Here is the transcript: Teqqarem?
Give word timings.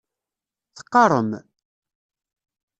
Teqqarem? 0.75 1.29